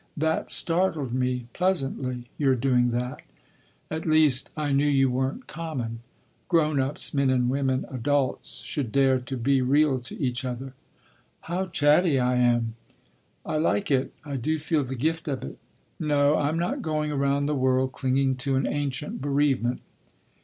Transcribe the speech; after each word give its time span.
That 0.17 0.49
startled 0.49 1.13
me 1.13 1.45
pleasantly—your 1.53 2.55
doing 2.55 2.89
that. 2.89 3.21
At 3.91 4.07
least, 4.07 4.49
I 4.57 4.71
knew 4.71 4.87
you 4.87 5.11
weren’t 5.11 5.45
common. 5.45 5.99
Grown 6.47 6.79
ups—men 6.79 7.29
and 7.29 7.51
women 7.51 7.85
adults—should 7.87 8.91
dare 8.91 9.19
to 9.19 9.37
be 9.37 9.61
real 9.61 9.99
to 9.99 10.19
each 10.19 10.43
other. 10.43 10.73
How 11.41 11.67
chatty 11.67 12.17
I 12.19 12.37
am—" 12.37 12.73
"I 13.45 13.57
like 13.57 13.91
it. 13.91 14.11
I 14.25 14.37
do 14.37 14.57
feel 14.57 14.81
the 14.81 14.95
gift 14.95 15.27
of 15.27 15.43
it—" 15.43 15.59
"No, 15.99 16.35
I’m 16.35 16.57
not 16.57 16.81
going 16.81 17.11
around 17.11 17.45
the 17.45 17.53
world 17.53 17.91
clinging 17.91 18.37
to 18.37 18.55
an 18.55 18.65
ancient 18.65 19.21
bereavement.... 19.21 19.81